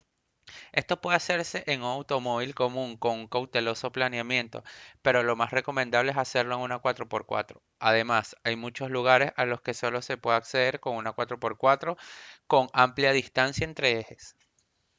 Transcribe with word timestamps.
esto 0.71 0.99
puede 0.99 1.17
hacerse 1.17 1.63
en 1.67 1.81
un 1.81 1.91
automóvil 1.91 2.55
común 2.55 2.97
con 2.97 3.19
un 3.19 3.27
cauteloso 3.27 3.91
planeamiento 3.91 4.63
pero 5.03 5.21
lo 5.21 5.35
más 5.35 5.51
recomendable 5.51 6.09
es 6.11 6.17
hacerlo 6.17 6.55
en 6.55 6.61
una 6.61 6.81
4x4; 6.81 7.61
además 7.77 8.35
hay 8.43 8.55
muchos 8.55 8.89
lugares 8.89 9.31
a 9.37 9.45
los 9.45 9.61
que 9.61 9.75
solo 9.75 10.01
se 10.01 10.17
puede 10.17 10.37
acceder 10.37 10.79
con 10.79 10.95
una 10.95 11.13
4x4 11.15 11.97
con 12.47 12.67
amplia 12.73 13.11
distancia 13.11 13.63
entre 13.63 13.99
ejes 13.99 14.35